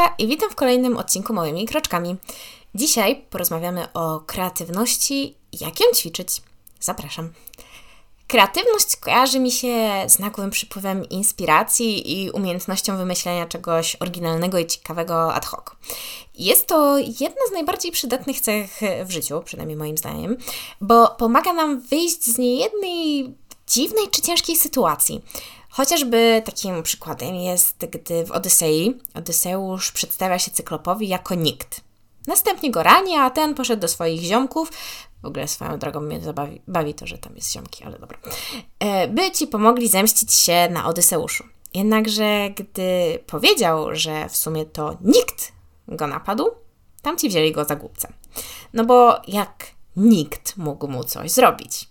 [0.00, 2.16] Agnieszka i witam w kolejnym odcinku Małymi Kroczkami.
[2.74, 6.28] Dzisiaj porozmawiamy o kreatywności, jak ją ćwiczyć.
[6.80, 7.32] Zapraszam.
[8.26, 15.34] Kreatywność kojarzy mi się z nagłym przypływem inspiracji i umiejętnością wymyślenia czegoś oryginalnego i ciekawego
[15.34, 15.64] ad hoc.
[16.34, 20.36] Jest to jedna z najbardziej przydatnych cech w życiu, przynajmniej moim zdaniem,
[20.80, 23.34] bo pomaga nam wyjść z niejednej
[23.66, 25.22] dziwnej czy ciężkiej sytuacji.
[25.70, 31.80] Chociażby takim przykładem jest, gdy w Odysei Odyseusz przedstawia się cyklopowi jako nikt.
[32.26, 34.72] Następnie go rani, a ten poszedł do swoich ziomków.
[35.22, 38.18] W ogóle swoją drogą mnie zabawi bawi to, że tam jest ziomki, ale dobra.
[38.78, 41.44] E, by ci pomogli zemścić się na Odyseuszu.
[41.74, 45.52] Jednakże, gdy powiedział, że w sumie to nikt
[45.88, 46.50] go napadł,
[47.02, 48.08] tamci wzięli go za głupca.
[48.72, 51.88] No bo jak nikt mógł mu coś zrobić?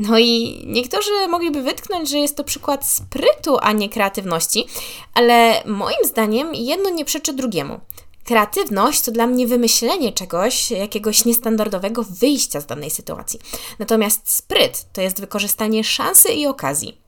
[0.00, 4.66] No i niektórzy mogliby wytknąć, że jest to przykład sprytu, a nie kreatywności,
[5.14, 7.80] ale moim zdaniem jedno nie przeczy drugiemu.
[8.24, 13.40] Kreatywność to dla mnie wymyślenie czegoś, jakiegoś niestandardowego wyjścia z danej sytuacji.
[13.78, 17.00] Natomiast spryt to jest wykorzystanie szansy i okazji.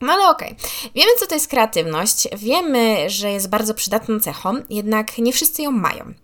[0.00, 0.90] No ale okej, okay.
[0.94, 5.70] wiemy co to jest kreatywność, wiemy, że jest bardzo przydatną cechą, jednak nie wszyscy ją
[5.70, 6.14] mają.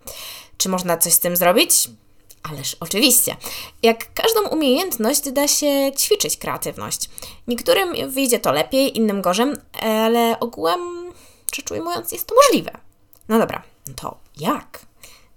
[0.57, 1.89] Czy można coś z tym zrobić?
[2.51, 3.35] Ależ oczywiście.
[3.83, 7.09] Jak każdą umiejętność da się ćwiczyć kreatywność.
[7.47, 9.47] Niektórym wyjdzie to lepiej, innym gorzej,
[9.81, 11.13] ale ogółem,
[11.55, 12.71] rzecz ujmując, jest to możliwe.
[13.29, 13.63] No dobra,
[13.95, 14.85] to jak?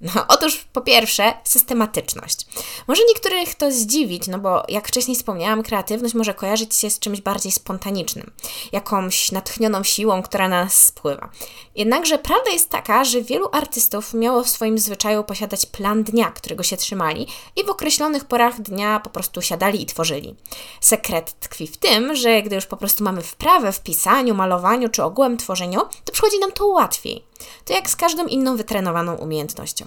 [0.00, 2.46] No, otóż po pierwsze, systematyczność.
[2.88, 7.20] Może niektórych to zdziwić, no bo jak wcześniej wspomniałam, kreatywność może kojarzyć się z czymś
[7.20, 8.32] bardziej spontanicznym,
[8.72, 11.30] jakąś natchnioną siłą, która na nas spływa.
[11.74, 16.62] Jednakże prawda jest taka, że wielu artystów miało w swoim zwyczaju posiadać plan dnia, którego
[16.62, 20.34] się trzymali i w określonych porach dnia po prostu siadali i tworzyli.
[20.80, 25.02] Sekret tkwi w tym, że gdy już po prostu mamy wprawę w pisaniu, malowaniu czy
[25.02, 27.24] ogółem tworzeniu, to przychodzi nam to łatwiej.
[27.64, 29.86] To jak z każdą inną wytrenowaną umiejętnością.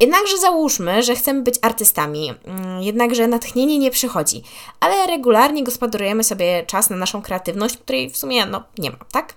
[0.00, 4.42] Jednakże załóżmy, że chcemy być artystami, mm, jednakże natchnienie nie przychodzi,
[4.80, 9.34] ale regularnie gospodarujemy sobie czas na naszą kreatywność, której w sumie no, nie ma, tak?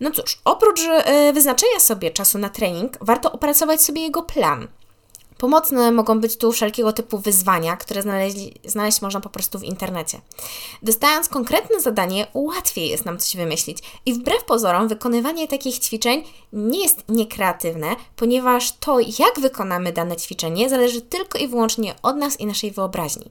[0.00, 4.68] No cóż, oprócz e, wyznaczenia sobie czasu na trening, warto opracować sobie jego plan–
[5.40, 10.20] Pomocne mogą być tu wszelkiego typu wyzwania, które znaleźli, znaleźć można po prostu w internecie.
[10.82, 16.82] Dostając konkretne zadanie, łatwiej jest nam coś wymyślić i wbrew pozorom wykonywanie takich ćwiczeń nie
[16.82, 22.46] jest niekreatywne, ponieważ to, jak wykonamy dane ćwiczenie, zależy tylko i wyłącznie od nas i
[22.46, 23.30] naszej wyobraźni.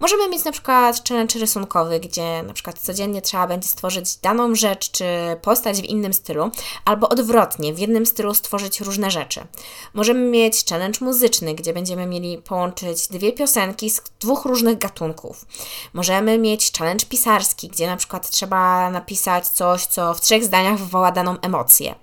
[0.00, 4.90] Możemy mieć na przykład challenge rysunkowy, gdzie na przykład codziennie trzeba będzie stworzyć daną rzecz
[4.90, 5.04] czy
[5.42, 6.50] postać w innym stylu,
[6.84, 9.46] albo odwrotnie, w jednym stylu stworzyć różne rzeczy.
[9.94, 15.46] Możemy mieć challenge muzyczny, gdzie będziemy mieli połączyć dwie piosenki z dwóch różnych gatunków.
[15.92, 21.12] Możemy mieć challenge pisarski, gdzie na przykład trzeba napisać coś, co w trzech zdaniach wywoła
[21.12, 21.94] daną emocję.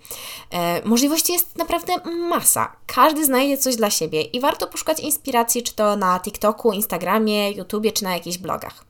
[0.51, 1.93] E, możliwości jest naprawdę
[2.29, 2.75] masa.
[2.85, 7.91] Każdy znajdzie coś dla siebie i warto poszukać inspiracji, czy to na TikToku, Instagramie, YouTubie,
[7.91, 8.85] czy na jakichś blogach.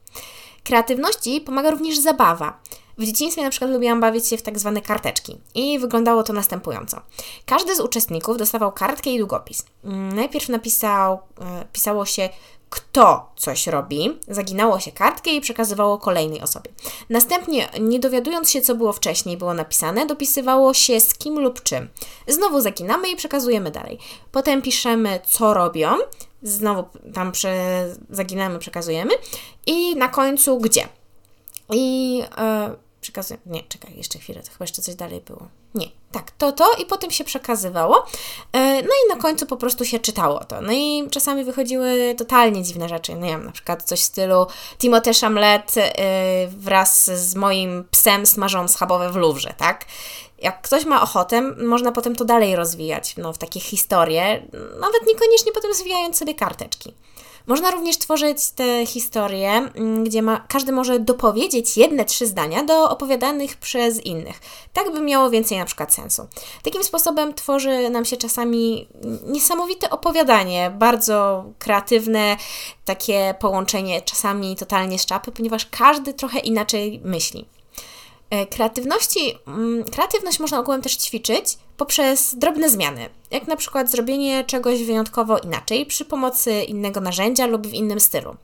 [0.64, 2.60] Kreatywności pomaga również zabawa.
[3.02, 7.02] W dzieciństwie na przykład lubiłam bawić się w tak zwane karteczki i wyglądało to następująco.
[7.46, 9.66] Każdy z uczestników dostawał kartkę i długopis.
[9.84, 12.30] Mm, najpierw napisał, e, pisało się
[12.70, 16.72] kto coś robi, zaginało się kartkę i przekazywało kolejnej osobie.
[17.10, 21.90] Następnie, nie dowiadując się, co było wcześniej, było napisane, dopisywało się z kim lub czym.
[22.28, 24.00] Znowu zaginamy i przekazujemy dalej.
[24.32, 25.90] Potem piszemy, co robią,
[26.44, 26.84] znowu
[27.14, 29.14] tam prze, zaginamy, przekazujemy
[29.66, 30.88] i na końcu gdzie.
[31.74, 33.40] I e, przekazuję.
[33.46, 35.48] Nie, czekaj, jeszcze chwilę, to chyba jeszcze coś dalej było.
[35.76, 38.06] Nie, tak, to to i potem się przekazywało.
[38.54, 40.62] E, no i na końcu po prostu się czytało to.
[40.62, 43.16] No i czasami wychodziły totalnie dziwne rzeczy.
[43.16, 44.48] No nie wiem, na przykład coś w stylu
[44.80, 49.86] Timothée Chamlet e, wraz z moim psem smażą schabowe w Louvre, tak?
[50.40, 54.48] Jak ktoś ma ochotę, można potem to dalej rozwijać, no, w takie historie,
[54.80, 56.94] nawet niekoniecznie potem zwijając sobie karteczki.
[57.48, 62.90] Można również tworzyć te historie, mm, gdzie ma, każdy może dopowiedzieć jedne, trzy zdania do
[62.90, 64.40] opowiadanych przez innych.
[64.74, 66.28] Tak by miało więcej na przykład sensu.
[66.64, 68.88] Takim sposobem tworzy nam się czasami
[69.28, 72.38] niesamowite opowiadanie, bardzo kreatywne,
[72.86, 77.46] takie połączenie czasami totalnie z czapy, ponieważ każdy trochę inaczej myśli.
[78.32, 84.44] E, kreatywności, mm, kreatywność można ogółem też ćwiczyć poprzez drobne zmiany, jak na przykład zrobienie
[84.44, 88.36] czegoś wyjątkowo inaczej przy pomocy innego narzędzia lub w innym stylu.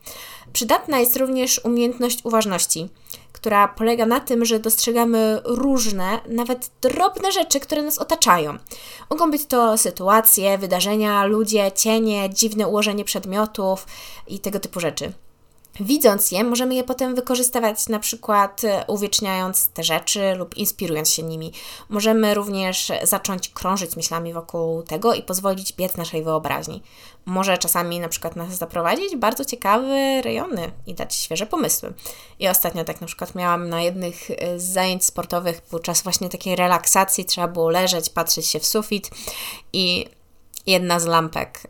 [0.53, 2.89] Przydatna jest również umiejętność uważności,
[3.31, 8.57] która polega na tym, że dostrzegamy różne, nawet drobne rzeczy, które nas otaczają.
[9.09, 13.87] Mogą być to sytuacje, wydarzenia, ludzie, cienie, dziwne ułożenie przedmiotów
[14.27, 15.13] i tego typu rzeczy.
[15.79, 21.23] Widząc je, możemy je potem wykorzystywać na przykład e, uwieczniając te rzeczy lub inspirując się
[21.23, 21.51] nimi.
[21.89, 26.83] Możemy również zacząć krążyć myślami wokół tego i pozwolić biec naszej wyobraźni.
[27.25, 31.93] Może czasami na przykład nas zaprowadzić bardzo ciekawe rejony i dać świeże pomysły.
[32.39, 36.55] I ostatnio tak na przykład miałam na jednych e, z zajęć sportowych podczas właśnie takiej
[36.55, 39.09] relaksacji, trzeba było leżeć, patrzeć się w sufit
[39.73, 40.05] i
[40.67, 41.63] jedna z lampek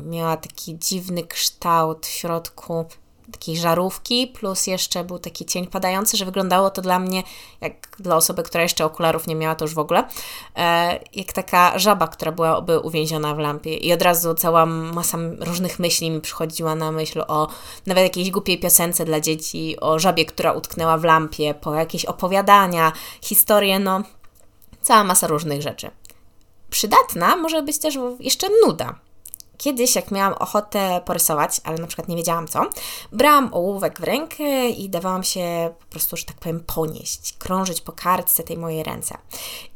[0.00, 2.84] y, miała taki dziwny kształt w środku
[3.32, 7.22] takiej żarówki, plus jeszcze był taki cień padający, że wyglądało to dla mnie,
[7.60, 10.04] jak dla osoby, która jeszcze okularów nie miała, to już w ogóle,
[10.56, 13.76] e, jak taka żaba, która byłaby uwięziona w lampie.
[13.76, 17.48] I od razu cała masa różnych myśli mi przychodziła na myśl o
[17.86, 22.92] nawet jakiejś głupiej piosence dla dzieci, o żabie, która utknęła w lampie, po jakieś opowiadania,
[23.22, 24.02] historie, no
[24.82, 25.90] cała masa różnych rzeczy.
[26.70, 29.05] Przydatna może być też jeszcze nuda
[29.66, 32.62] Kiedyś, jak miałam ochotę porysować, ale na przykład nie wiedziałam co,
[33.12, 37.92] brałam ołówek w rękę i dawałam się po prostu, że tak powiem, ponieść, krążyć po
[37.92, 39.18] kartce tej mojej ręce.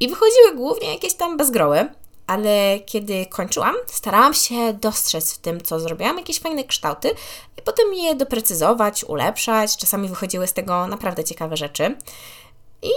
[0.00, 1.88] I wychodziły głównie jakieś tam bezgroły,
[2.26, 7.14] ale kiedy kończyłam, starałam się dostrzec w tym, co zrobiłam, jakieś fajne kształty
[7.58, 9.76] i potem je doprecyzować, ulepszać.
[9.76, 11.96] Czasami wychodziły z tego naprawdę ciekawe rzeczy.
[12.82, 12.90] I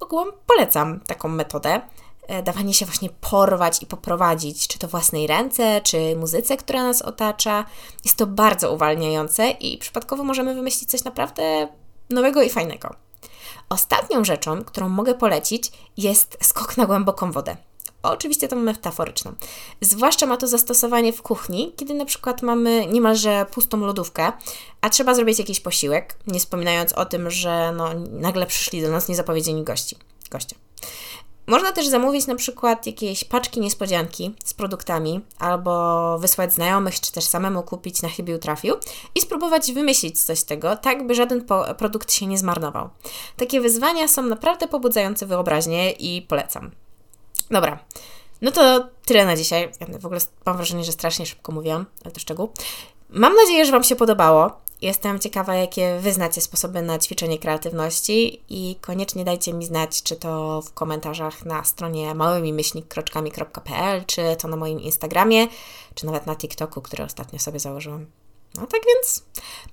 [0.00, 1.80] ogółem polecam taką metodę.
[2.28, 7.02] E, dawanie się właśnie porwać i poprowadzić, czy to własnej ręce, czy muzyce, która nas
[7.02, 7.64] otacza.
[8.04, 11.68] Jest to bardzo uwalniające i przypadkowo możemy wymyślić coś naprawdę
[12.10, 12.94] nowego i fajnego.
[13.68, 17.56] Ostatnią rzeczą, którą mogę polecić, jest skok na głęboką wodę.
[18.02, 19.32] Oczywiście to metaforyczną.
[19.80, 24.32] Zwłaszcza ma to zastosowanie w kuchni, kiedy na przykład mamy niemalże pustą lodówkę,
[24.80, 29.08] a trzeba zrobić jakiś posiłek, nie wspominając o tym, że no, nagle przyszli do nas
[29.08, 29.96] niezapowiedzieni gości.
[30.30, 30.56] goście.
[31.46, 37.24] Można też zamówić na przykład jakieś paczki niespodzianki z produktami, albo wysłać znajomych, czy też
[37.24, 38.74] samemu kupić na chybił trafił
[39.14, 41.44] i spróbować wymyślić coś z tego, tak by żaden
[41.78, 42.88] produkt się nie zmarnował.
[43.36, 46.70] Takie wyzwania są naprawdę pobudzające wyobraźnię i polecam.
[47.50, 47.78] Dobra,
[48.42, 49.72] no to tyle na dzisiaj.
[49.80, 52.52] Ja w ogóle mam wrażenie, że strasznie szybko mówiłam, ale to szczegół.
[53.10, 54.63] Mam nadzieję, że Wam się podobało.
[54.84, 60.62] Jestem ciekawa, jakie wyznacie sposoby na ćwiczenie kreatywności i koniecznie dajcie mi znać, czy to
[60.62, 65.46] w komentarzach na stronie małymi-kroczkami.pl, czy to na moim Instagramie,
[65.94, 68.06] czy nawet na TikToku, który ostatnio sobie założyłam.
[68.54, 69.22] No tak więc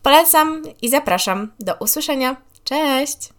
[0.04, 1.52] polecam i zapraszam.
[1.60, 2.36] Do usłyszenia.
[2.64, 3.30] Cześć!